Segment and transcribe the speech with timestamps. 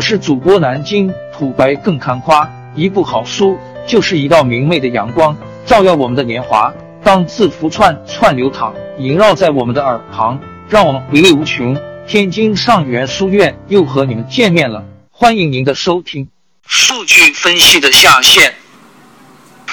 [0.00, 6.72] 我是主播南京土白更看花，一部好书就是一道明媚的阳光，照耀我们的年华。
[7.04, 10.40] 当字符串串流淌，萦绕在我们的耳旁，
[10.70, 11.78] 让我们回味无穷。
[12.08, 16.26] 天津上元书院又和你们见面了，欢迎您的收听。
[16.66, 18.54] 数据分析的下限，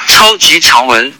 [0.10, 1.14] 超级长文。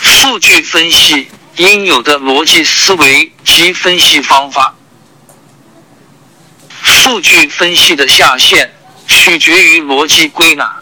[0.00, 1.26] 数据分析
[1.58, 4.74] 应有的逻辑思维及分析方法。
[7.04, 8.72] 数据分析的下限
[9.06, 10.74] 取决于逻辑归纳。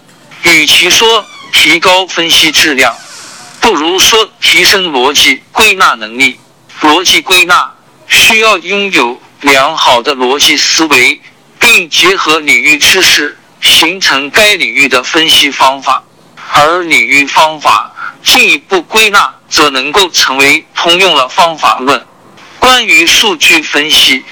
[0.44, 2.94] 与其说提高分析质量，
[3.60, 6.38] 不如说提升逻辑归纳能力。
[6.80, 7.68] 逻辑归纳
[8.06, 11.20] 需要拥有良好的逻辑思维，
[11.58, 16.04] 并结合领域知识，形成该领域的分析方法。
[16.52, 22.06] 而领域方法进一步归纳，则能够成为通用的方法论。
[22.60, 24.22] 关于数据分析。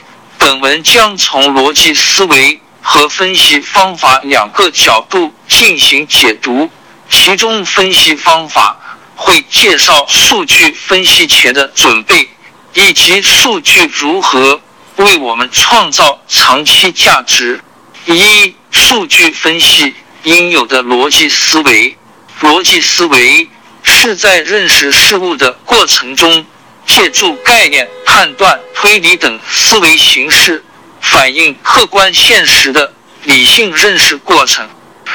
[0.41, 6.71] 本文将从逻辑思维和分析方法两个角度进行解读，
[7.11, 8.75] 其中分析方法
[9.15, 12.27] 会介绍数据分析前的准备，
[12.73, 14.59] 以及数据如何
[14.97, 17.61] 为我们创造长期价值。
[18.07, 21.95] 一、数据分析应有的逻辑思维。
[22.41, 23.47] 逻辑思维
[23.83, 26.47] 是在认识事物的过程中。
[26.91, 30.65] 借助概念、判断、推理等思维形式，
[31.01, 34.69] 反映客观现实的理性认识过程。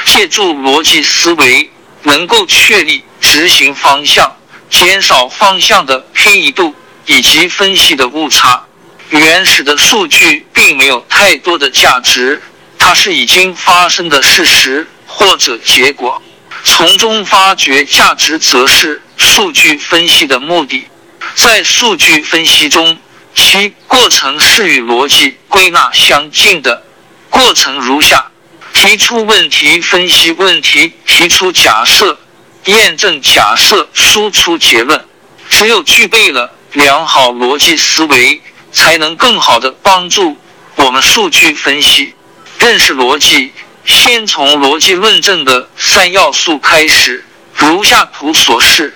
[0.06, 1.70] 借助逻辑思维，
[2.02, 4.34] 能够确立执行方向，
[4.70, 8.64] 减少方向的偏移度以及分析的误差。
[9.10, 12.42] 原始的数据并没有太多的价值，
[12.78, 16.22] 它是已经发生的事实或者结果。
[16.64, 20.86] 从中发掘价值，则是数据分析的目的。
[21.34, 22.98] 在数据分析中，
[23.34, 26.82] 其过程是与逻辑归纳相近的。
[27.28, 28.30] 过程如下：
[28.72, 32.18] 提出问题，分析问题，提出假设，
[32.64, 35.04] 验证假设，输出结论。
[35.48, 38.40] 只有具备了良好逻辑思维，
[38.72, 40.36] 才能更好的帮助
[40.76, 42.14] 我们数据分析。
[42.58, 43.52] 认识逻辑，
[43.84, 48.95] 先从逻辑论证的三要素开始，如下图所示。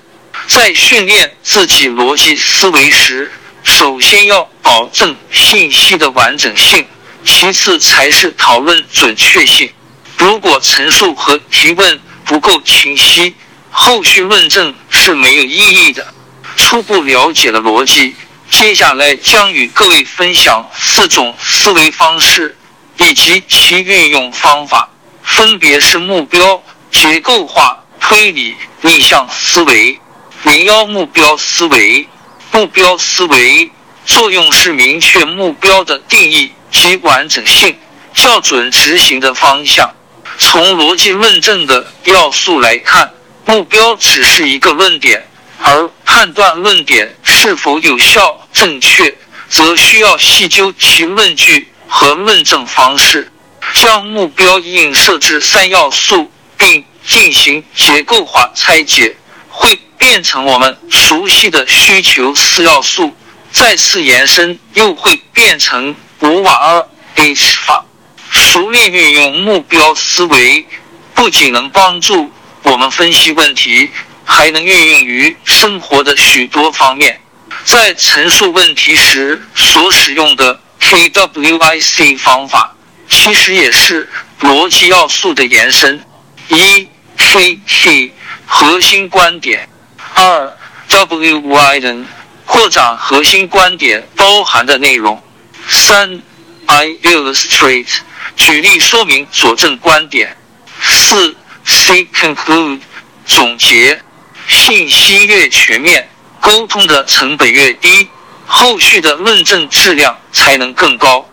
[0.53, 3.31] 在训练自己逻辑思维时，
[3.63, 6.85] 首先要保证信息的完整性，
[7.23, 9.71] 其次才是讨论准确性。
[10.17, 13.33] 如果陈述和提问不够清晰，
[13.69, 16.13] 后续论证是没有意义的。
[16.57, 18.13] 初步了解了逻辑，
[18.49, 22.57] 接下来将与各位分享四种思维方式
[22.97, 24.89] 以及其运用方法，
[25.23, 26.61] 分别是目标、
[26.91, 29.97] 结构化、推理、逆向思维。
[30.43, 32.07] 零幺目标思维，
[32.51, 33.69] 目标思维
[34.07, 37.77] 作用是明确目标的定义及完整性，
[38.15, 39.93] 校准执行的方向。
[40.39, 43.13] 从逻辑论证的要素来看，
[43.45, 45.23] 目标只是一个论点，
[45.61, 49.15] 而判断论点是否有效、正确，
[49.47, 53.31] 则需要细究其论据和论证方式。
[53.75, 59.15] 将目标映射至三要素，并进行结构化拆解，
[59.61, 59.79] 会。
[60.01, 63.15] 变成我们熟悉的需求四要素，
[63.51, 67.85] 再次延伸又会变成五瓦尔 H 法。
[68.31, 70.65] 熟练运用目标思维，
[71.13, 72.31] 不仅能帮助
[72.63, 73.91] 我们分析问题，
[74.25, 77.21] 还能运用于生活的许多方面。
[77.63, 82.75] 在陈述问题时所使用的 KWIC 方法，
[83.07, 84.09] 其实也是
[84.41, 86.03] 逻辑要素的延伸。
[86.49, 88.11] 一 KT
[88.53, 89.67] 核心观点。
[90.13, 90.57] 二
[90.89, 92.05] W Y N
[92.45, 95.23] 扩展核心观点包含的内容。
[95.69, 96.21] 三
[96.65, 97.87] I illustrate
[98.35, 100.35] 举例说明佐证观点。
[100.81, 102.81] 四 C conclude
[103.25, 104.01] 总结。
[104.49, 106.09] 信息越全面，
[106.41, 108.09] 沟通的成本越低，
[108.45, 111.25] 后续的论证质量才能更高。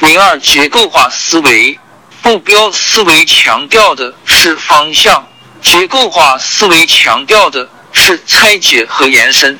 [0.00, 1.78] 零二结构化思维，
[2.22, 5.26] 目标思维强调的是方向，
[5.66, 7.68] 结构化思维强调的。
[7.98, 9.58] 是拆解和延伸，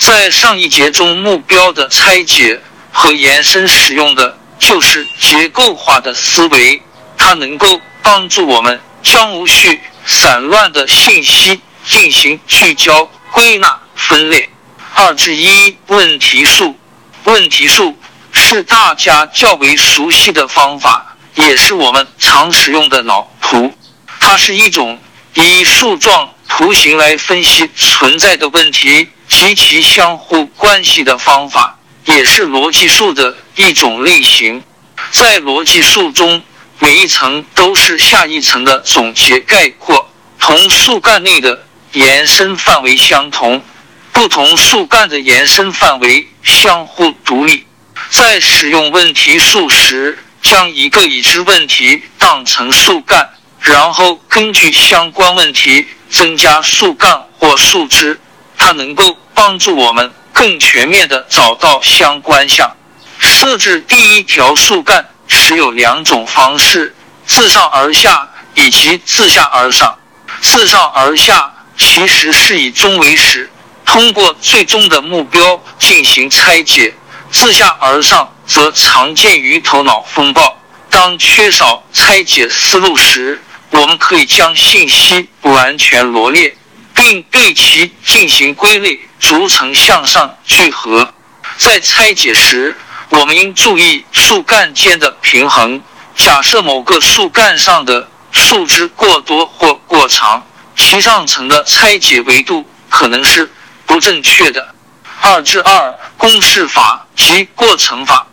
[0.00, 2.60] 在上一节中，目标的拆解
[2.90, 6.82] 和延伸使用的就是结构化的思维，
[7.16, 14.50] 它能够帮助我们将无序、散乱的信息进行聚焦、归纳、分类。
[14.96, 16.76] 二至一问题数，
[17.22, 17.96] 问题数
[18.32, 23.72] 是大家较为熟悉的方法，也是我们常使用的脑图，
[24.18, 24.98] 它是一种
[25.36, 26.30] 以树状。
[26.48, 34.62] 图形来分析存在的问题及其相互关系的方法，也是逻辑树的一种类型。
[35.10, 36.40] 在逻辑树中，
[36.78, 41.62] 每一层都是下一层的总结概括，同树干内的
[41.92, 43.60] 延伸范围相同，
[44.12, 47.66] 不同树干的延伸范围相互独立。
[48.08, 53.28] 在使用问题树时，将一个已知问题当成树干，
[53.66, 58.20] 然后根据相关问题增加树干或树枝，
[58.56, 62.76] 它能够帮助我们更全面的找到相关项。
[63.18, 66.94] 设置第一条树干时有两种方式：
[67.26, 69.98] 自上而下以及自下而上。
[70.40, 73.50] 自上而下其实是以终为始，
[73.84, 76.92] 通过最终的目标进行拆解；
[77.32, 80.56] 自下而上则常见于头脑风暴。
[80.88, 83.42] 当缺少拆解思路时，
[83.76, 86.56] 我们可以将信息完全罗列，
[86.94, 91.12] 并对其进行归类，逐层向上聚合。
[91.58, 92.74] 在拆解时，
[93.10, 95.82] 我们应注意树干间的平衡。
[96.14, 100.42] 假设某个树干上的树枝过多或过长，
[100.74, 103.52] 其上层的拆解维度可能是
[103.84, 104.74] 不正确的。
[105.20, 108.26] 二至二公式法及过程法。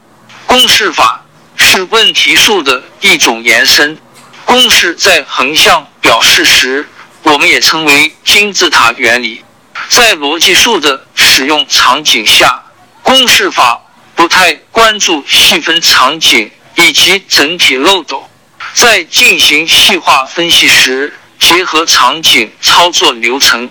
[0.45, 1.21] 公式法
[1.57, 3.97] 是问题树的一种延伸。
[4.45, 6.87] 公式在横向表示时，
[7.23, 9.43] 我们也称为金字塔原理。
[9.89, 12.63] 在逻辑树的使用场景下，
[13.01, 13.79] 公式法。
[14.15, 18.29] 不太关注细分场景以及整体漏斗，
[18.73, 23.69] 在进行细化分析时，结合场景操作流程，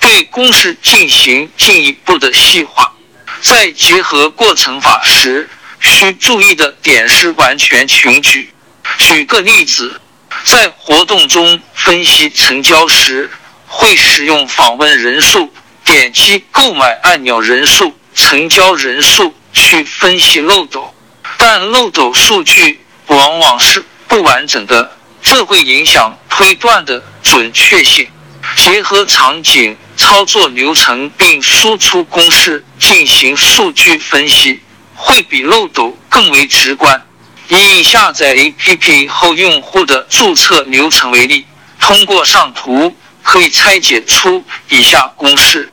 [0.00, 2.92] 对公式进行进一步的细化。
[3.40, 5.48] 在结合过程法时，
[5.80, 8.52] 需注意的点是完全群举。
[8.98, 10.00] 举个例子，
[10.44, 13.28] 在活动中分析成交时，
[13.66, 15.52] 会使用访问人数、
[15.84, 19.34] 点击购买按钮人数、成交人数。
[19.56, 20.92] 去分析漏斗，
[21.38, 28.08] 但漏斗数据往往是不完整的，这会影响推断的准确性。
[28.56, 34.60] 结合场景操作流程并输出公式进行数据分析，
[34.96, 37.06] 会比漏斗更为直观。
[37.48, 41.46] 以下载 APP 后用户的注册流程为例，
[41.78, 45.72] 通过上图可以拆解出以下公式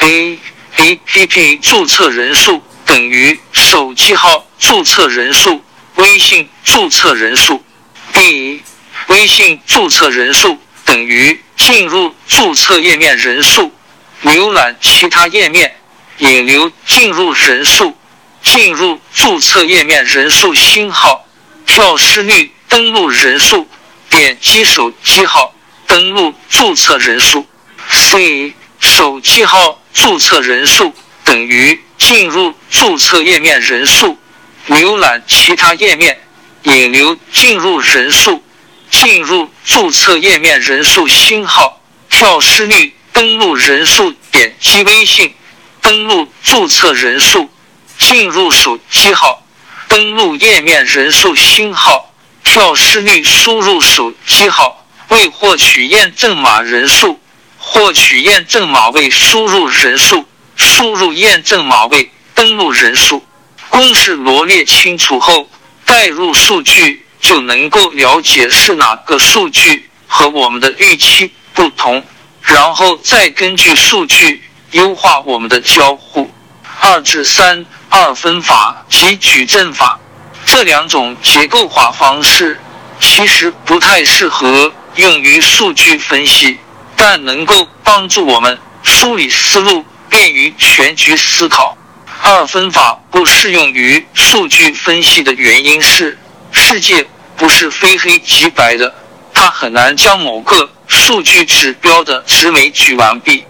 [0.00, 0.38] ：A
[0.76, 2.62] APP 注册人数。
[2.84, 5.64] 等于手机号注册人数，
[5.94, 7.64] 微信注册人数。
[8.12, 8.62] B
[9.06, 13.72] 微信注册人数等于进入注册页面人数，
[14.24, 15.74] 浏览其他页面
[16.18, 17.96] 引流进入人数，
[18.42, 21.26] 进入注册页面人数星号，
[21.66, 23.66] 跳失率登录人数，
[24.10, 25.54] 点击手机号
[25.86, 27.46] 登录注册人数。
[27.88, 30.92] C 手机号注册人数
[31.24, 31.80] 等于。
[31.98, 34.18] 进入注册页面人数，
[34.66, 36.18] 浏览其他页面
[36.64, 38.42] 引流进入人数，
[38.90, 41.80] 进入注册页面人数星号，
[42.10, 45.32] 跳失率登录人数，点击微信
[45.80, 47.48] 登录注册人数，
[48.02, 49.44] 进入手机号
[49.86, 52.12] 登录页面人数星号，
[52.42, 57.20] 跳失率输入手机号未获取验证码人数，
[57.58, 60.26] 获取验证码未输入人数。
[60.56, 63.24] 输入验证码未登录人数，
[63.68, 65.48] 公式罗列清楚后，
[65.84, 72.04] 代入数据就能够了解是哪个数据和我们的预期不同，
[72.42, 76.30] 然后再根据数据优化我们的交互。
[76.80, 80.00] 二至三二分法及矩阵法
[80.46, 82.58] 这两种结构化方式
[82.98, 86.58] 其实不太适合用于数据分析，
[86.96, 89.84] 但能够帮助我们梳理思路。
[90.12, 91.74] 便于全局思考。
[92.20, 96.18] 二分法不适用于数据分析的原因是，
[96.50, 98.94] 世界不是非黑即白的，
[99.32, 103.42] 它很难将某个数据指标的值枚举完毕。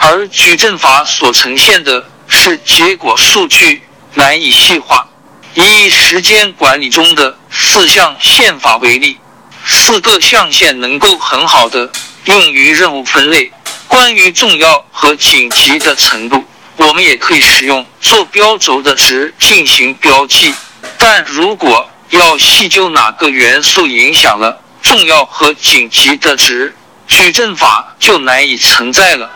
[0.00, 3.80] 而矩阵法所呈现的是结果数据，
[4.14, 5.08] 难以细化。
[5.54, 9.18] 以时间管理中的四象限法为例，
[9.66, 11.90] 四个象限能够很好的
[12.24, 13.50] 用于任务分类。
[13.88, 16.44] 关于重要和紧急的程度，
[16.76, 20.54] 我们也可以使用坐标轴的值进行标记。
[20.96, 26.76] 但如果要细究哪个元素影响了重要和紧急的值，
[27.08, 29.30] 矩阵法就难以存在了。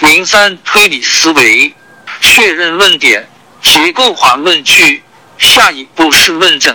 [0.00, 1.74] 零三推理思维，
[2.20, 3.28] 确认论点，
[3.66, 5.02] 结构化论据。
[5.38, 6.74] 下一步是论证，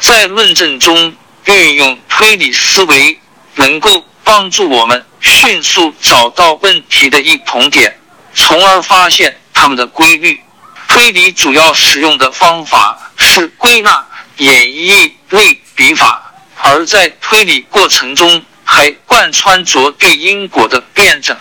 [0.00, 3.20] 在论证中运用推理思维，
[3.54, 5.04] 能够帮助我们。
[5.20, 7.94] 迅速找到问题的异同点，
[8.34, 10.40] 从而发现它们的规律。
[10.88, 14.04] 推理主要使用的方法是归纳、
[14.38, 16.32] 演绎、类比法，
[16.62, 21.36] 而在推理过程中还贯穿着对因果的辩证。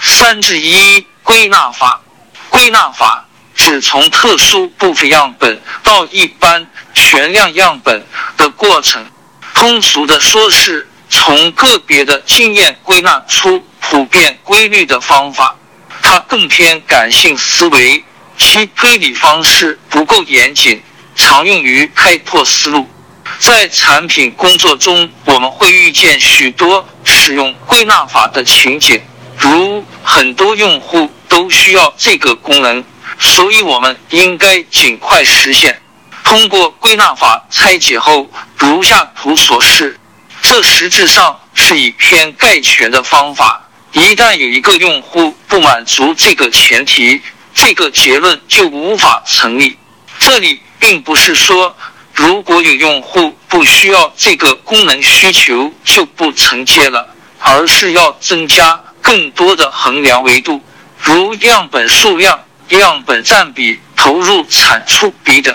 [0.00, 2.00] 三至一归纳法，
[2.48, 3.26] 归纳法
[3.62, 8.04] 指从特殊部分样本到一般全量样本
[8.36, 9.06] 的过程。
[9.54, 15.54] 通俗的说，是从个别的经验归纳出普遍规律的方法。
[16.02, 18.02] 它更偏感性思维，
[18.36, 20.82] 其推理方式不够严谨，
[21.14, 22.88] 常用于开拓思路。
[23.38, 29.00] 在产品工作中，我们会遇见许多使用归纳法的情景，
[29.38, 32.84] 如很多用户都需要这个功能，
[33.18, 35.80] 所以我们应该尽快实现。
[36.24, 39.98] 通过归纳法拆解后，如下图所示，
[40.40, 43.60] 这实质上是以偏概全的方法。
[43.92, 47.20] 一旦有一个用户不满足这个前提，
[47.54, 49.76] 这个结论就无法成立。
[50.18, 51.76] 这里并不是说，
[52.14, 57.06] 如果有用户不需要这个功能需求就不承接了，
[57.40, 60.62] 而是要增加更多的衡量维度，
[60.98, 62.38] 如样本数量、
[62.78, 65.54] 样本占比、投入产出比等。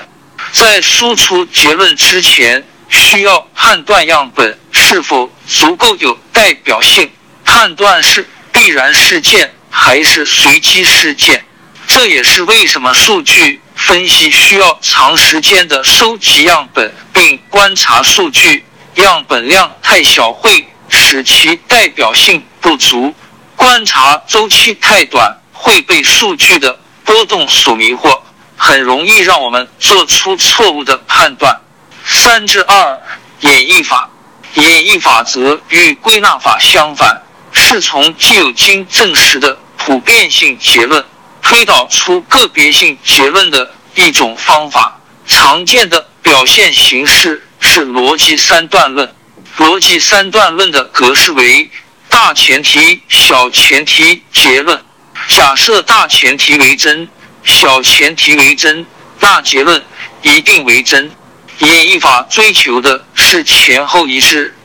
[0.52, 7.10] 在输出结论之前，需要判断样本是否足够有代表性。
[7.44, 11.44] 判断是必然事件还是随机事件，
[11.88, 18.64] 这也是为什么数据分析需要长时间的收集样本并观察数据。
[18.96, 23.14] 样本量太小会使其代表性不足，
[23.56, 28.20] 观察周期太短会被数据的波动所迷惑，
[28.58, 31.62] 很容易让我们做出错误的判断。
[32.06, 33.02] 三至二
[33.40, 34.10] 演绎法，
[34.56, 37.24] 演绎法则与归纳法相反。
[37.54, 41.04] 是从既有经证实的普遍性结论
[41.42, 45.00] 推导出个别性结论的一种方法。
[45.26, 49.12] 常见的表现形式是逻辑三段论。
[49.58, 51.70] 逻辑三段论的格式为：
[52.10, 54.84] 大前提、小前提、结论。
[55.28, 57.08] 假设大前提为真，
[57.44, 58.86] 小前提为真，
[59.20, 59.84] 那结论
[60.22, 61.12] 一定为真。
[61.60, 64.56] 演绎法追求的是前后一致，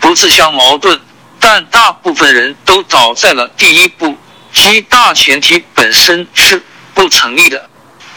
[0.00, 1.00] 不自相矛盾。
[1.38, 4.16] 但大部分人都倒在了第一步，
[4.52, 6.62] 即大前提本身是
[6.94, 7.68] 不成立的。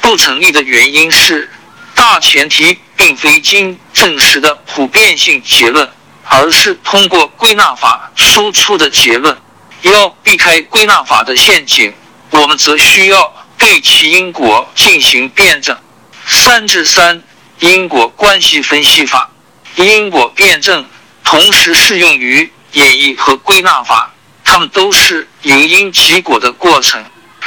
[0.02, 1.52] 不成立的原因是，
[1.94, 5.88] 大前提并非经证实的普遍性结论，
[6.24, 9.38] 而是通过归纳法输出的结论。
[9.82, 11.94] 要避开归纳法的陷阱，
[12.32, 15.78] 我们则需要对其因果进行辩证。
[16.26, 17.22] 三至三
[17.60, 19.30] 因果关系分析法，
[19.76, 20.86] 因果辩证
[21.24, 22.52] 同时适用于。
[22.74, 27.04] 演绎和归纳法，它们都是由因及果的过程。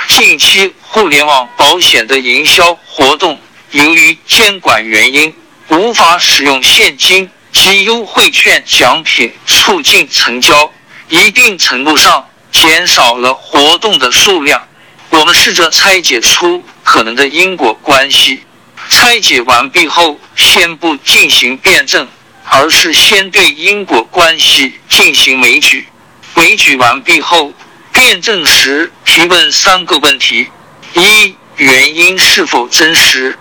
[0.08, 5.32] 近期互联网保险的营销活动，由于监管原因，
[5.68, 10.72] 无法使用现金及优惠券奖品促进成交，
[11.12, 14.66] 一定程度上减少了活动的数量。
[15.10, 18.40] 我们试着拆解出可能的因果关系，
[18.88, 22.08] 拆解完毕后，先不进行辩证。
[22.44, 25.86] 而是先对因果关系进行枚举，
[26.34, 27.52] 枚举完毕后，
[27.92, 30.48] 辩证时提问三个问题：
[30.94, 33.32] 一、原因是否真实；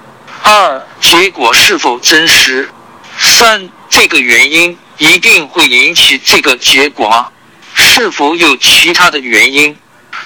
[0.43, 2.65] 二、结果是否真实；
[3.17, 7.29] 三、这个原因一定会引起这个结果吗？
[7.83, 9.75] 是否有其他的原因？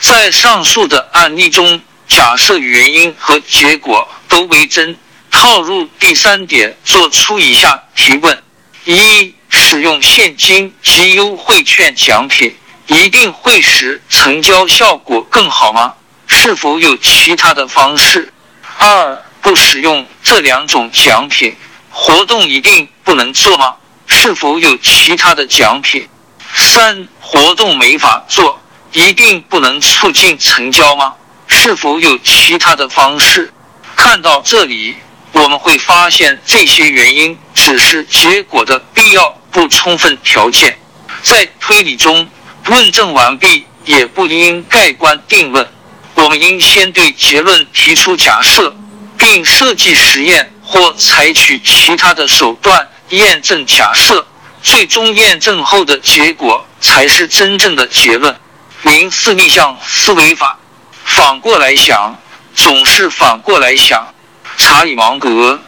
[0.01, 4.95] 在上述的案例中，假设原因和结果都为真，
[5.31, 8.43] 套入第三点，做出以下提问。
[8.83, 12.55] 一、使用现金及优惠券奖品
[12.87, 15.93] 一定会使成交效果更好吗？
[16.27, 18.31] 是否有其他的方式？
[18.77, 21.55] 二、不使用这两种奖品，
[21.89, 23.75] 活动一定不能做吗？
[24.07, 26.07] 是否有其他的奖品？
[26.55, 28.59] 三、活动没法做，
[28.93, 31.13] 一定不能促进成交吗？
[31.47, 33.53] 是否有其他的方式？
[33.95, 34.95] 看到这里。
[35.33, 40.77] 我们会发现，这些原因只是结果的必要不充分条件。
[41.23, 42.25] 在推理中，
[42.67, 45.67] 论证完毕也不应盖棺定论。
[46.13, 48.73] 我们应先对结论提出假设，
[49.17, 54.25] 并设计实验或采取其他的手段验证假设。
[54.65, 58.35] 最终验证后的结果才是真正的结论。
[58.81, 60.57] 零四逆向思维法，
[61.05, 62.19] 反过来想，
[62.55, 64.13] 总是反过来想。
[64.57, 65.61] 查理芒格，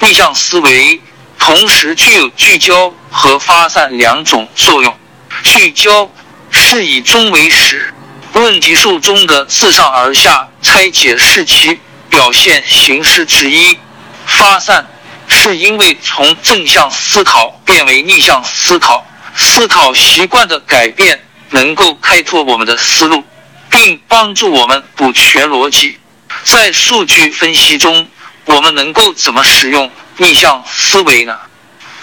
[0.00, 1.00] 逆向思维
[1.38, 4.94] 同时具有聚焦和发散两种作用。
[5.42, 6.10] 聚焦
[6.50, 7.94] 是以终为始，
[8.34, 11.80] 问题数中的自上而下拆解是其
[12.10, 13.78] 表现形式之一；
[14.26, 14.86] 发散
[15.32, 23.24] 是因为从正向思考变为逆向思考，思考习惯的改变能够开拓我们的思路，
[23.70, 25.98] 并帮助我们补全逻辑。
[26.44, 28.06] 在数据分析中，
[28.44, 31.38] 我们能够怎么使用逆向思维呢？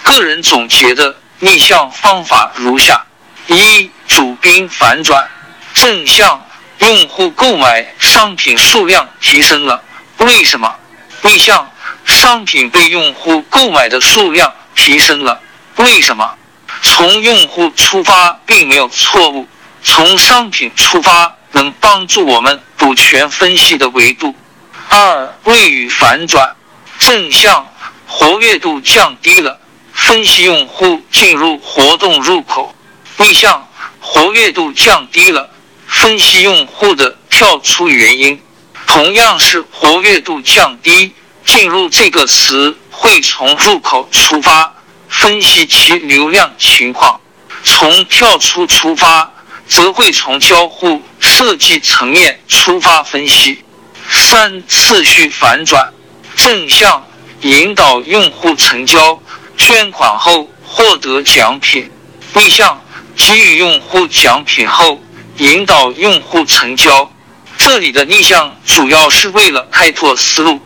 [0.02, 3.06] 个人总结的逆向方法如下：
[3.46, 5.28] 一、主宾反转，
[5.72, 6.44] 正向，
[6.78, 9.82] 用户购买商品数量提升了，
[10.18, 10.74] 为什么？
[11.22, 11.69] 逆向，
[12.10, 15.40] 商品被用户购买的数量提升了，
[15.76, 16.34] 为什么？
[16.82, 19.46] 从用户出发并没有错误，
[19.82, 24.34] 从商品出发能帮助我们补全分析的维度。
[24.88, 26.56] 二、谓语反转，
[26.98, 27.66] 正向，
[28.06, 29.58] 活跃度降低了，
[29.92, 32.74] 分析用户进入活动入口；
[33.18, 33.68] 逆向，
[34.00, 35.48] 活跃度降低了，
[35.86, 38.40] 分析用户的跳出原因。
[38.86, 41.12] 同样是活跃度降低，
[41.50, 44.72] 进入这个词会从入口出发，
[45.08, 47.18] 分析其流量情况；
[47.64, 49.28] 从跳出出发，
[49.66, 53.64] 则会从交互设计层面出发分析。
[54.08, 55.92] 三次序反转，
[56.36, 57.04] 正向
[57.40, 59.20] 引导用户成交，
[59.58, 61.82] 捐款后获得奖品；
[62.32, 62.80] 逆向
[63.16, 65.02] 给予用户奖品后
[65.38, 67.10] 引导用户成交。
[67.58, 70.60] 这里的逆向主要是为了开拓思路，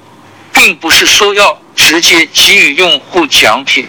[0.54, 3.86] 并不是说要直接给予用户奖品。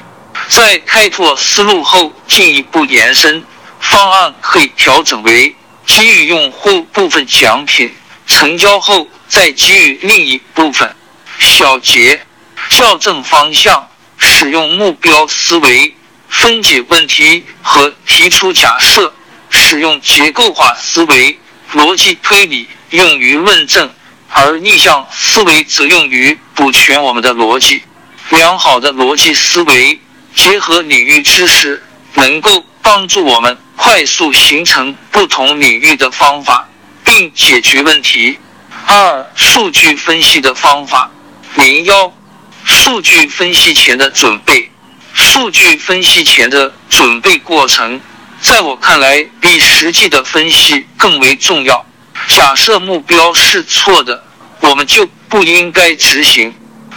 [0.50, 3.41] 在开拓思路后进一步延伸，
[3.79, 5.55] 方案可以调整为
[5.86, 7.89] 给予用户部分奖品，
[8.27, 9.07] 成交后。
[9.27, 10.95] 再给予另一部分
[11.39, 12.22] 小结，
[12.69, 15.95] 校正方向，使用目标思维
[16.29, 19.12] 分解问题和提出假设，
[19.50, 21.39] 使用结构化思维
[21.74, 23.91] 逻辑推理用于论证，
[24.38, 27.82] 而逆向思维则用于补全我们的逻辑。
[28.32, 29.98] 良好的逻辑思维
[30.36, 31.82] 结合领域知识，
[32.15, 36.68] 能够帮助我们快速形成不同领域的方法，
[37.06, 38.38] 并解决问题。
[38.86, 41.09] 二、数据分析的方法。
[41.55, 42.14] 零幺，
[42.66, 44.70] 数据分析前的准备。
[45.14, 48.01] 数据分析前的准备过程，
[48.42, 51.86] 在我看来，比实际的分析更为重要。
[52.27, 54.24] 假设目标是错的，
[54.70, 56.51] 我们就不应该执行；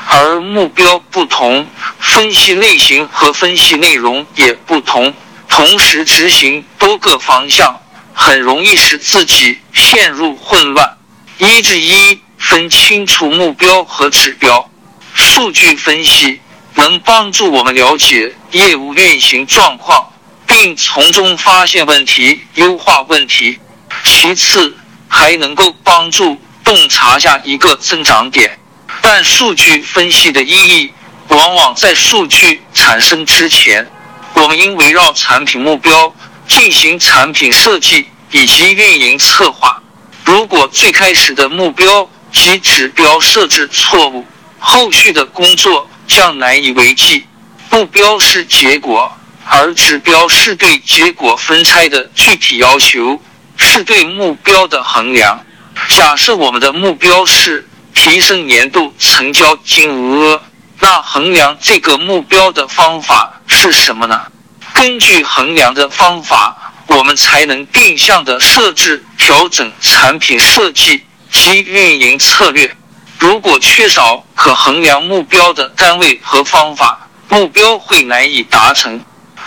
[0.09, 1.67] 而目标不同，
[2.01, 5.13] 分析类型和分析内容也不同，
[5.49, 7.79] 同时执行多个方向，
[8.15, 10.97] 很容易使自己陷入混乱。
[11.37, 14.71] 一至一分清楚目标和指标，
[15.13, 16.41] 数据分析
[16.75, 20.11] 能帮助我们了解业务运行状况，
[20.47, 23.59] 并从中发现问题、优化问题。
[24.05, 24.75] 其次，
[25.07, 28.59] 还能够帮助洞察下一个增长点。
[29.01, 30.93] 但数据分析的意义
[31.29, 33.91] 往往在数据产生之前。
[34.35, 36.15] 我们应围绕产品目标
[36.47, 39.83] 进行产品设计以及运营策划。
[40.27, 44.27] 如果最开始的目标及指标设置错误，
[44.59, 47.25] 后续的工作将难以为继。
[47.71, 49.11] 目标是结果，
[49.47, 53.19] 而指标是对结果分拆的具体要求，
[53.57, 55.43] 是对目标的衡量。
[55.87, 60.43] 假设我们的目标是提升年度成交金额，
[60.81, 64.21] 那衡量这个目标的方法是什么呢？
[64.75, 66.57] 根据衡量的方法。
[66.91, 72.75] 我们才能定向的设置、调整产品设计及运营策略。
[73.19, 79.05] 如果缺少可衡量目标的单位和方法，目标会难以达成。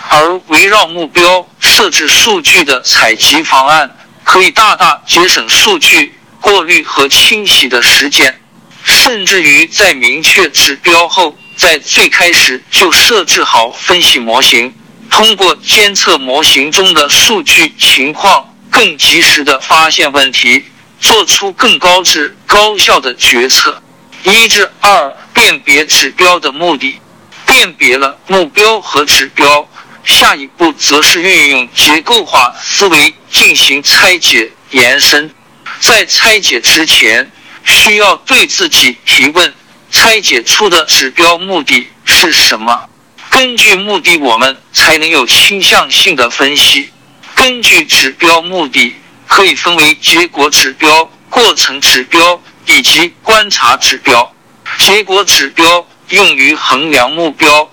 [0.08, 3.90] 而围绕目标设置数据的采集方案，
[4.22, 8.38] 可以大大节省数据过滤和清洗的时间，
[8.84, 14.74] 甚至于在明确指标后，在最开始就设置好分析模型。
[15.08, 20.64] 通过监测模型中的数据情况，更及时的发现问题，
[21.00, 23.80] 做出更高质高效的决策。
[24.24, 26.98] 一至二，辨别指标的目的，
[27.46, 29.68] 辨别了目标和指标，
[30.04, 35.32] 下一步则是运用结构化思维进行拆解延伸。
[35.80, 37.30] 在拆解之前，
[37.64, 39.52] 需要对自己提问：
[39.90, 42.88] 拆解出的指标目的是什么？
[43.30, 46.90] 根据目的，我们才能有倾向性的分析。
[47.34, 48.94] 根据指标目的，
[49.26, 54.34] 可以分为结果指标、过程指标以及观察指标。
[54.78, 57.70] 结果指标用于衡量目标，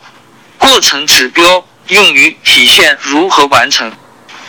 [0.57, 3.91] 过程指标用于体现如何完成，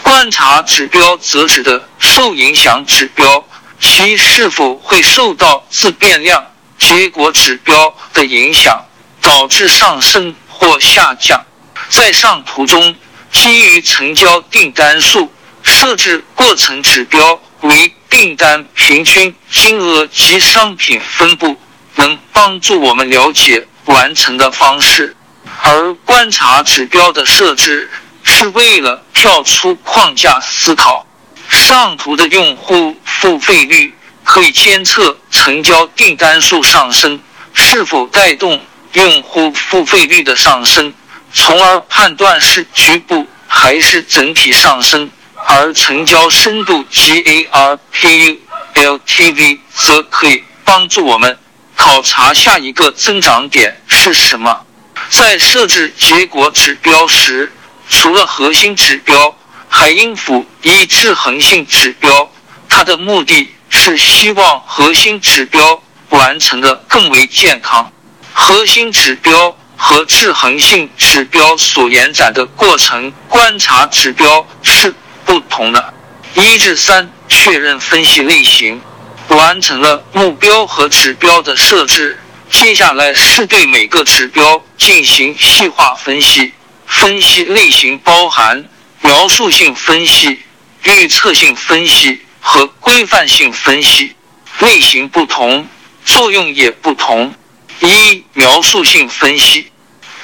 [0.03, 3.45] 观察指标则指的受影响指标，
[3.81, 6.45] 其是否会受到自变量
[6.79, 8.85] 结果指标的影响。
[9.23, 11.45] 导致上升或下降。
[11.91, 12.97] 在上图中，
[13.31, 15.31] 基于成交订单数
[15.63, 21.55] 设置过程指标为订单平均金额及商品分布，
[21.97, 25.15] 能帮助我们了解完成的方式。
[25.63, 27.91] 而观察指标的设置
[28.31, 31.07] 是为了跳出框架思考。
[31.49, 33.93] 上图的用户付费率
[34.25, 37.21] 可以监测成交订单数上升
[37.55, 38.61] 是否带动
[38.93, 40.93] 用户付费率的上升，
[41.33, 45.11] 从而判断是局部还是整体上升。
[45.47, 48.37] 而成交深度 G A R P U
[48.75, 51.37] L T V 则可以帮助我们
[51.75, 54.65] 考察下一个增长点是什么。
[55.09, 57.51] 在设置结果指标时，
[57.91, 59.37] 除了核心指标，
[59.69, 62.31] 还应辅以制衡性指标。
[62.69, 67.93] 它的目的是希望核心指标完成的更为健康。
[68.33, 75.93] 核心指标和制衡性指标所延展的过程观察指标是不同的。
[76.35, 78.81] 一至三，确认分析类型，
[79.29, 82.17] 完成了目标和指标的设置。
[82.51, 86.53] 接下来是对每个指标进行细化分析，
[86.91, 88.69] 分析类型包含
[89.01, 90.41] 描述性分析、
[90.83, 94.15] 预测性分析和规范性分析。
[94.59, 95.67] 类型不同，
[96.05, 97.33] 作用也不同。
[97.81, 99.71] 一、描述性分析，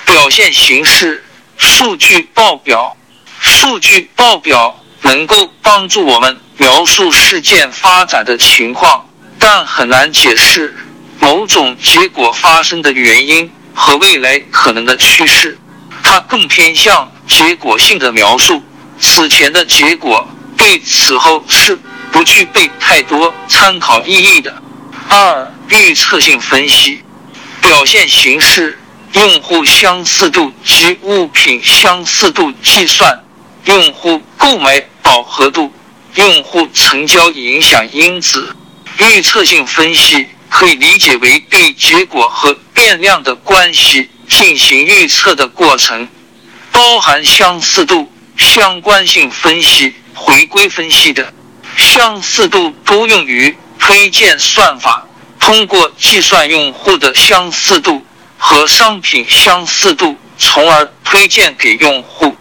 [0.05, 1.25] 表现形式、
[1.57, 2.95] 数据报表。
[3.41, 10.77] 数据报表能够帮助我们描述事件发展的情况，但很难解释。
[11.21, 15.59] 某种结果发生的原因和未来可能的趋势，
[16.09, 18.63] 它更偏向结果性的描述。
[19.01, 20.25] 此前的结果
[20.57, 21.77] 对此后是
[22.13, 24.63] 不具备太多参考意义的。
[25.09, 27.03] 二、预测性分析，
[27.61, 28.79] 表现形式：
[29.15, 33.25] 用户相似度及物品相似度计算，
[33.65, 35.73] 用户购买饱和度，
[36.15, 38.55] 用户成交影响因子。
[38.99, 40.29] 预测性分析。
[40.49, 46.09] 可以理解为对结果和变量的关系进行预测的过程，
[46.71, 51.33] 包含相似度、相关性分析、回归分析的。
[51.77, 55.07] 相似度多用于推荐算法，
[55.39, 58.05] 通过计算用户的相似度
[58.39, 62.35] 和商品相似度，从而推荐给用户；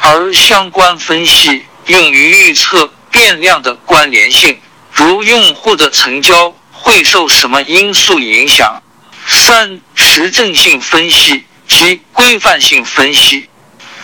[0.00, 4.58] 而相关分析用于预测变量的关联性，
[4.92, 6.54] 如用户的成交。
[6.84, 8.81] 会受什么因素影响？
[9.26, 13.48] 三、实证性分析及规范性分析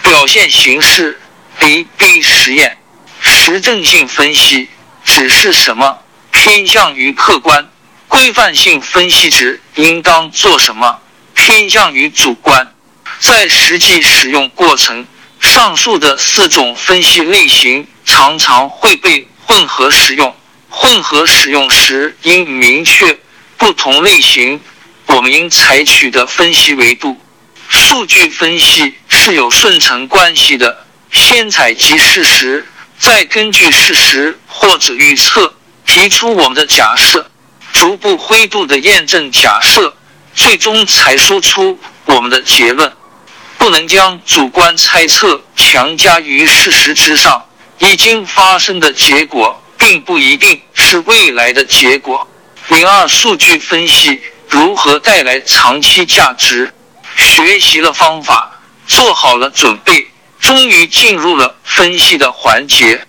[0.03, 1.21] 表现形式
[1.61, 2.79] ：A/B 实验。
[3.21, 4.69] 实证性分析
[5.05, 5.99] 指是什么？
[6.31, 7.69] 偏向于客观。
[8.07, 10.99] 规范性分析指应当做什么？
[11.35, 12.75] 偏向于主观。
[13.19, 15.07] 在实际使用过程，
[15.41, 20.35] 上述的四种分析类型常常会被混合使用。
[20.71, 23.19] 混合使用时，应明确
[23.57, 24.61] 不同类型
[25.09, 27.17] 我们应采取的分析维度。
[27.69, 32.67] 数据分析是有顺承关系的，先采集事实，
[32.99, 35.53] 再根据事实或者预测
[35.85, 37.31] 提出我们的假设，
[37.73, 39.95] 逐步灰度的验证假设，
[40.35, 42.91] 最终才输出我们的结论。
[43.59, 47.45] 不能将主观猜测强加于事实之上，
[47.79, 49.63] 已经发生的结果。
[49.81, 52.27] 并不一定是未来的结果。
[52.67, 56.73] 零二，数据分析如何带来长期价值？
[57.17, 58.51] 学习了方法，
[58.87, 60.09] 做好了准备，
[60.41, 63.07] 终于进入了分析的环节。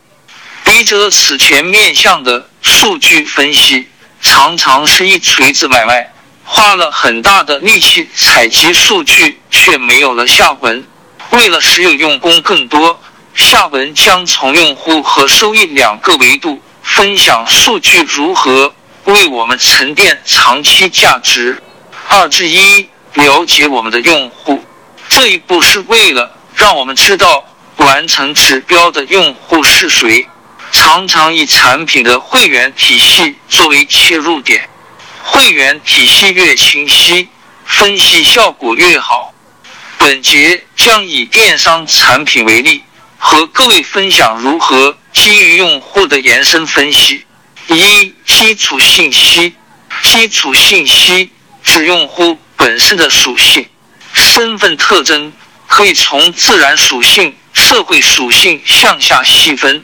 [0.64, 3.88] 笔者此前面向的数据分析，
[4.22, 6.12] 常常是一锤子买卖，
[6.44, 10.86] 花了很大的力气采集数据，却没有了下文。
[11.32, 13.00] 为了使有用功更多。
[13.36, 18.74] 下文将从用户和收益两个维度分享数据如何
[19.12, 21.62] 为我们沉淀长期价值。
[22.08, 24.64] 二至一，了解我们的用户。
[25.08, 27.44] 这一步是为了让我们知道
[27.78, 30.28] 完成指标的用户是谁。
[30.72, 34.70] 常常以产品的会员体系作为切入点，
[35.24, 37.28] 会员体系越清晰，
[37.66, 39.34] 分析效果越好。
[39.98, 42.84] 本节将以电商产品为例。
[43.22, 47.26] 和各位分享如何基于用户的延伸分析。
[47.76, 49.54] 一、基础信息。
[50.02, 51.30] 基础信息
[51.64, 53.68] 指用户本身的属性、
[54.14, 55.32] 身份特征，
[55.68, 59.84] 可以从自然属性、社会属性向下细分，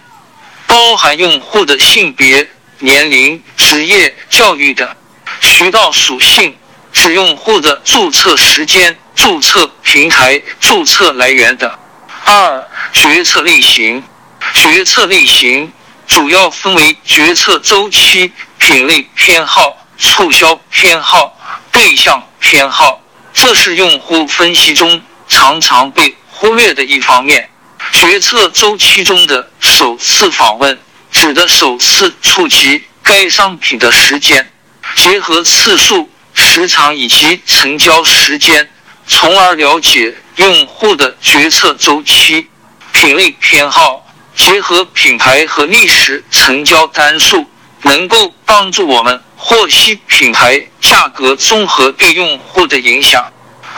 [0.65, 4.88] 包含用户的性别、年龄、职业、教育等。
[5.41, 6.56] 渠道属性
[6.93, 11.69] 指用户的注册时间、注册平台、注册来源等。
[12.24, 14.02] 二、决策类型。
[14.54, 15.71] 决策类型
[16.08, 21.38] 主要分为决策周期、品类偏好、促销偏好、
[21.72, 23.02] 对象偏好，
[23.34, 27.50] 这是用户分析中常常被忽略的一方面。
[27.91, 30.80] 决策周期中的首次访问
[31.12, 34.52] 指的首次触及该商品的时间，
[34.96, 38.70] 结合次数、时长以及成交时间，
[39.08, 42.48] 从而了解用户的决策周期。
[42.91, 44.05] 品类偏好
[44.36, 47.45] 结合品牌和历史成交单数，
[47.82, 53.21] 能够帮助我们获悉品牌价格综合对用户的影响；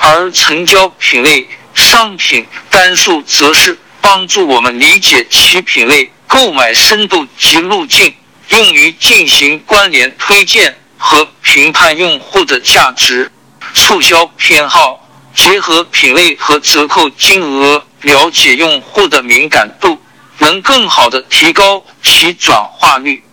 [0.02, 3.78] 而成交品类商品单数则是。
[4.00, 8.14] 帮助我们理解其品类购买深度及路径，
[8.50, 13.30] 用于进行关联推荐和评判用户的价值。
[13.74, 20.02] 促销偏好结合品类和折扣金额，了解用户的敏感度，
[20.40, 23.24] 能更好的提高其转化率。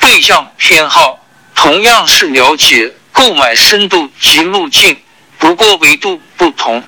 [0.00, 1.18] 对象偏好
[1.54, 4.96] 同样是了解购买深度及路径，
[5.38, 6.82] 不过维度不同，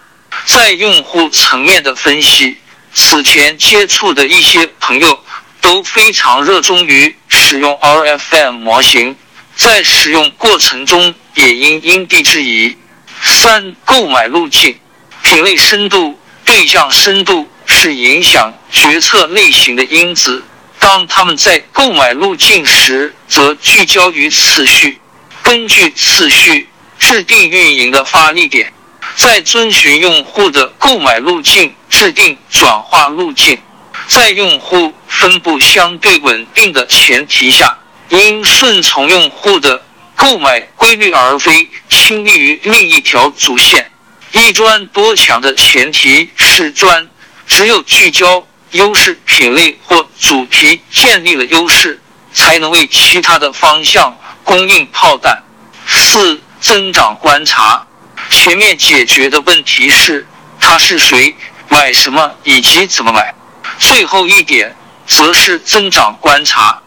[0.46, 2.56] 在用户层面的分析。
[2.94, 5.24] 此前接触的一些朋友
[5.60, 9.16] 都非常热衷于使用 RFM 模型，
[9.56, 12.76] 在使用过程中也因因地制宜。
[13.22, 14.78] 三、购买路径、
[15.22, 17.48] 品类深度、对象深度
[17.82, 20.40] 是影响决策类型的因子。
[20.78, 25.00] 当他们在购买路径时，则聚焦于次序，
[25.42, 26.68] 根据次序
[27.00, 28.72] 制定运营的发力点。
[29.16, 33.58] 在遵循用户的购买路径，制定转化路径。
[34.06, 37.76] 在用户分布相对稳定的前提下，
[38.10, 39.82] 应顺从用户的
[40.14, 43.90] 购买规律，而非倾力于另一条主线。
[44.30, 47.06] 一专多强的前提是专，
[47.46, 52.00] 只有聚焦优势品类或主题，建立了优势，
[52.32, 55.42] 才能为其他的方向供应炮弹。
[55.86, 57.86] 四、增长观察。
[58.30, 60.26] 前面解决的问题是
[60.58, 61.34] 他是谁、
[61.68, 63.34] 买什么以及怎么买。
[63.78, 64.74] 最后一点
[65.06, 66.80] 则是增长观察。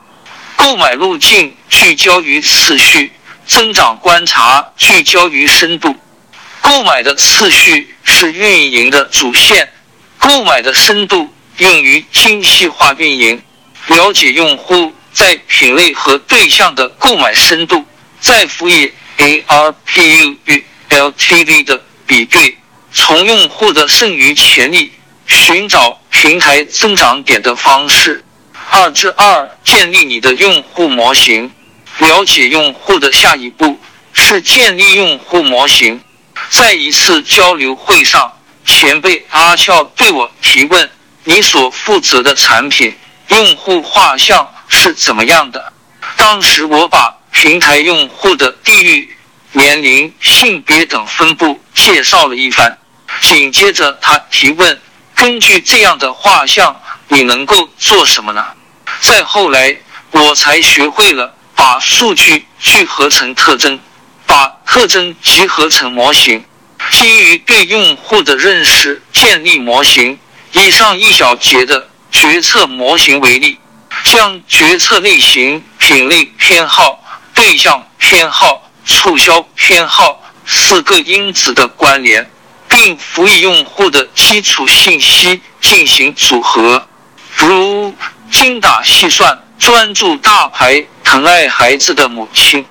[0.55, 3.11] 购买路径聚焦于次序，
[3.45, 5.95] 增长观察聚焦于深度。
[6.61, 9.69] 购买的次序是运营的主线，
[10.17, 13.41] 购买的深度用于精细化运营，
[13.87, 17.85] 了解用户在品类和对象的购买深度，
[18.19, 20.63] 再辅以 ARPU 与。
[20.87, 22.57] LTV 的比对，
[22.93, 24.93] 从用户的剩余潜力
[25.25, 28.23] 寻找平台增长点的方式。
[28.69, 31.51] 二至二，建立你的用户模型。
[31.97, 33.77] 了解用户的下一步
[34.13, 35.99] 是建立用户模型。
[36.49, 38.31] 在一次交流会上，
[38.65, 40.89] 前辈阿俏对我提问
[41.23, 42.93] ：“你所负责的产品
[43.29, 45.73] 用户画像是怎么样的？”
[46.17, 49.11] 当时我把平台用户的地域。
[49.57, 52.77] 年龄、性别等分布介绍了一番，
[53.21, 54.81] 紧接着他提问
[55.15, 56.75] ：“根据这样的画像，
[57.07, 58.45] 你能够做什么呢？”
[58.99, 59.73] 再后来，
[60.11, 63.79] 我才学会了把数据聚合成特征，
[64.25, 66.43] 把特征集合成模型，
[66.91, 70.17] 基于对用户的认识建立模型。
[70.51, 73.57] 以上一小节的决策模型为例，
[74.03, 78.61] 将决策类型、品类偏好、对象偏好。
[78.87, 82.29] 促销偏好四个因子的关联，
[82.67, 86.87] 并辅以用户的基础信息进行组合，
[87.35, 87.95] 如
[88.31, 92.63] 精打细算、专注大牌、疼爱孩子的母亲。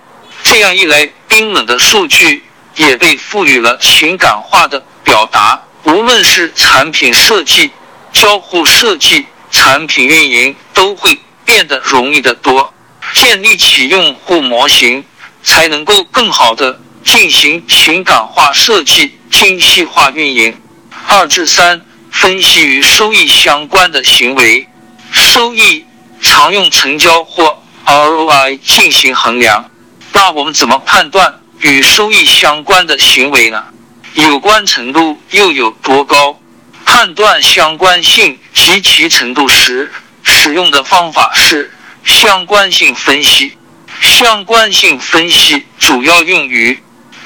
[0.44, 2.44] 这样一来，冰冷的数据
[2.76, 5.62] 也被赋予了情感化的表达。
[5.84, 7.70] 无论是产品设计、
[8.12, 12.72] 交互设计、产品运营，都会变得容易得多。
[13.12, 15.04] 建立起用户模型。
[15.46, 20.58] 才能够更好的进行情感化设计、精细化运营。
[21.06, 24.66] 二至三，分析与收益相关的行为。
[25.12, 25.84] 收益
[26.22, 29.70] 常用成交或 ROI 进行衡量。
[30.14, 33.64] 那我们怎么判断与收益相关的行为呢？
[34.12, 36.38] 有关程度又有多高？
[36.84, 39.90] 判断相关性及其程度时，
[40.22, 41.72] 使用的方法是
[42.04, 43.56] 相关性分析。
[44.02, 46.78] 相关性分析主要用于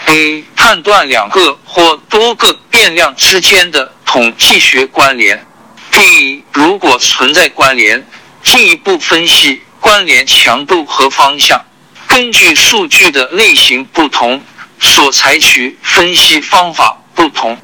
[0.07, 0.44] ：A.
[0.55, 5.44] 判断两个或多个变量之间的统计学关联
[5.90, 6.42] ；B.
[6.53, 8.07] 如果存在关联，
[8.44, 11.61] 进一步分析关联强度和方向。
[12.09, 14.42] 根据数据的类型不同，
[14.81, 17.57] 所采取分析方法不同。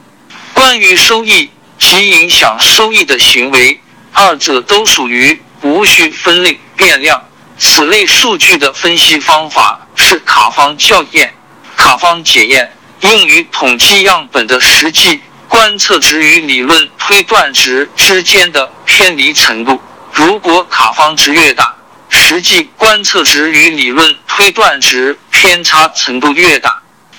[0.52, 3.80] 关于收益及影响收益的行为，
[4.12, 7.20] 二者都属于无需分类变量。
[7.58, 11.34] 此类数据的分析方法是卡方校验、
[11.76, 19.80] 卡方检验，用于统计样本的实际观测值与理论推断值之间的偏离程度。
[20.12, 21.74] 如果卡方值越大，
[22.08, 26.70] 实际观测值与理论推断值偏差程度越大；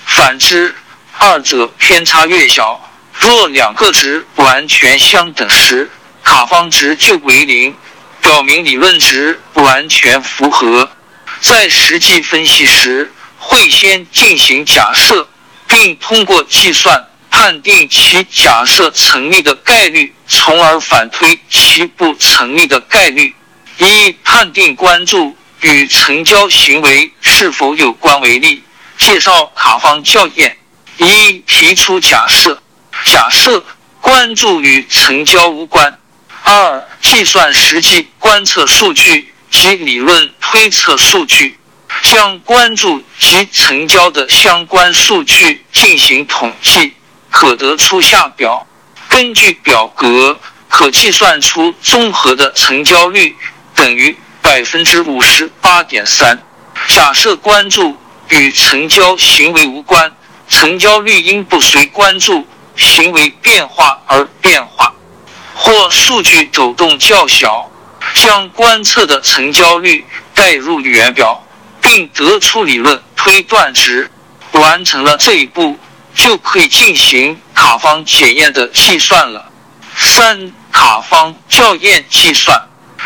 [0.06, 0.74] 反之，
[1.18, 2.82] 二者偏差越小。
[3.20, 5.90] 若两个值完全相等时，
[6.24, 7.76] 卡方值就为零。
[8.22, 10.90] 表明理论值完全符合。
[11.42, 15.30] 在实际分析时，会先进行假设，
[15.68, 23.36] 并通过计算判定其假设成立的概率，从而反推其不成立的概率。
[23.78, 28.64] 以判定关注与成交行为是否有关为例，
[28.98, 30.58] 介绍卡方校验：
[30.98, 32.62] 一、提出假设，
[33.04, 33.64] 假设
[34.00, 36.00] 关注与成交无关。
[36.44, 41.58] 二、计算实际观测数据及理论推测数据，
[42.04, 46.94] 将关注及成交的相关数据进行统计，
[47.32, 48.66] 可得出下表。
[49.10, 53.36] 根据表格，可计算出综合的成交率
[53.86, 56.40] 等于百分之五十八点三。
[56.88, 57.96] 假设关注
[58.30, 60.12] 与成交行为无关，
[60.50, 64.92] 成交率应不随关注行为变化而变化。
[65.54, 67.70] 或数据抖动较小，
[68.16, 71.46] 将观测的成交率代入语言表，
[71.80, 74.10] 并得出理论推断值。
[74.54, 75.78] 完成了这一步，
[76.16, 79.52] 就可以进行卡方检验的计算了。
[79.96, 82.60] 三、卡方校验计算，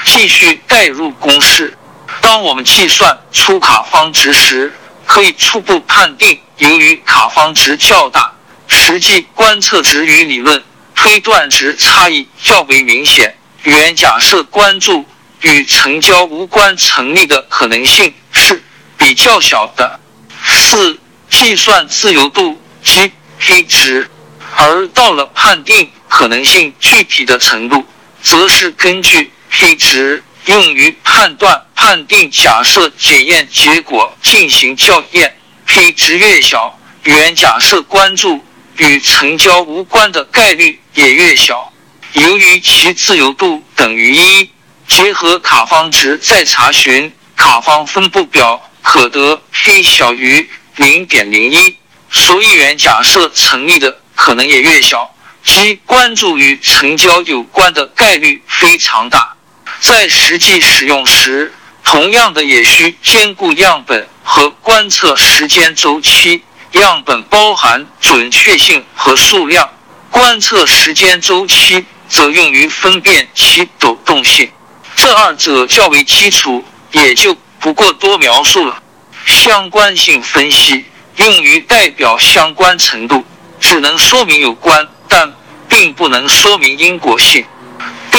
[0.06, 1.78] 继续代入公式。
[2.22, 4.74] 当我们计算出卡方值时，
[5.06, 8.32] 可以初步判定，由于卡方值较大，
[8.68, 10.64] 实际观测值与理论。
[10.96, 13.34] 推断值差异较为明显，
[13.64, 15.06] 原假设关注
[15.40, 18.62] 与成交无关成立的可能性是
[18.98, 19.98] 比较小的。
[20.46, 24.10] 四、计算自由度及 P 值，
[24.58, 27.86] 而到了判定可能性具体的程度，
[28.22, 35.36] 则是根据 P 值用于判断判定假设检验结果进行校验
[35.66, 38.44] ，P 值越小，原假设关注。
[38.78, 41.70] 与成交无关的概率也越小。
[42.14, 44.50] 由于其自由度等于一，
[44.88, 51.76] 结合卡方值再查询卡方分布表，可得 p 小于零点零一，
[52.10, 59.36] 所以原假设成立的可能也越小，即关注与成交有关的概率非常大。
[59.80, 66.44] 在实际使用时，同样的也需兼顾样本和观测时间周期。
[66.74, 69.68] 样本包含准确性和数量，
[70.12, 74.48] 观测时间周期则用于分辨其抖动性。
[74.96, 78.84] 这二者较为基础，也就不过多描述了。
[79.26, 83.26] 相关性分析用于代表相关程度，
[83.60, 85.34] 只能说明有关，但
[85.68, 87.44] 并不能说明因果性。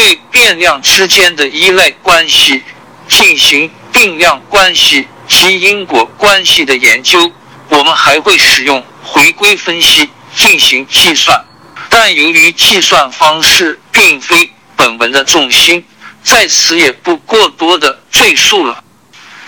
[0.00, 2.62] 对变量之间的依赖关系
[3.06, 7.30] 进行定量关系及因果关系的研究。
[7.68, 11.44] 我们还会使用回归分析进行计算，
[11.90, 15.84] 但由于计算方式并非本文的重心，
[16.24, 18.82] 在此也不过多的赘述了。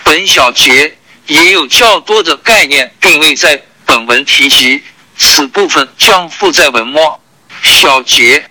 [0.03, 4.83] 本小节也有较多的概念并未在本文提及，
[5.17, 7.19] 此部分将附在文末。
[7.63, 8.45] 小节，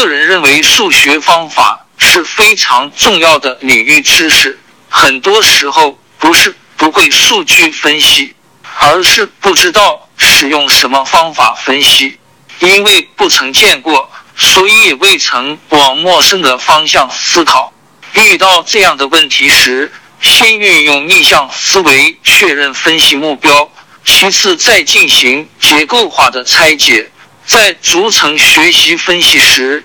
[0.00, 4.58] 个人认为数学方法是非常重要的领域知识，
[4.88, 8.34] 很多时候不是不会数据分析。
[8.82, 12.18] 而是不知道使用什么方法分析，
[12.60, 17.70] 因为不曾见过，所以也未曾往陌生的方向思考。
[18.14, 23.70] 遇到这样的问题时，先运用逆向思维确认分析目标，
[24.02, 27.10] 其次再进行结构化的拆解。
[27.46, 29.84] 在逐层学习分析时，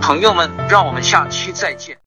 [0.00, 1.96] 朋友们，让我们下期再见。